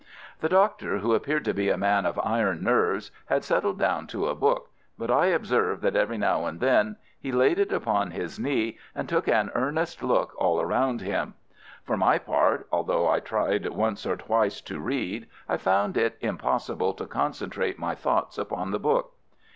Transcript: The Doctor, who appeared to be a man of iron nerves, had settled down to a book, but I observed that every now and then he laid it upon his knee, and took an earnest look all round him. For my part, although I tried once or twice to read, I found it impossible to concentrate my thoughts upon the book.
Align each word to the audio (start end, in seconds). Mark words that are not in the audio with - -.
The 0.39 0.49
Doctor, 0.49 0.97
who 0.97 1.13
appeared 1.13 1.45
to 1.45 1.53
be 1.53 1.69
a 1.69 1.77
man 1.77 2.07
of 2.07 2.19
iron 2.23 2.63
nerves, 2.63 3.11
had 3.27 3.43
settled 3.43 3.77
down 3.77 4.07
to 4.07 4.25
a 4.25 4.33
book, 4.33 4.71
but 4.97 5.11
I 5.11 5.27
observed 5.27 5.83
that 5.83 5.95
every 5.95 6.17
now 6.17 6.47
and 6.47 6.59
then 6.59 6.95
he 7.19 7.31
laid 7.31 7.59
it 7.59 7.71
upon 7.71 8.09
his 8.09 8.39
knee, 8.39 8.79
and 8.95 9.07
took 9.07 9.27
an 9.27 9.51
earnest 9.53 10.01
look 10.01 10.33
all 10.37 10.65
round 10.65 11.01
him. 11.01 11.35
For 11.83 11.97
my 11.97 12.17
part, 12.17 12.67
although 12.71 13.07
I 13.07 13.19
tried 13.19 13.67
once 13.69 14.03
or 14.07 14.17
twice 14.17 14.59
to 14.61 14.79
read, 14.79 15.27
I 15.47 15.57
found 15.57 15.95
it 15.95 16.17
impossible 16.19 16.95
to 16.95 17.05
concentrate 17.05 17.77
my 17.77 17.93
thoughts 17.93 18.39
upon 18.39 18.71
the 18.71 18.79
book. 18.79 19.13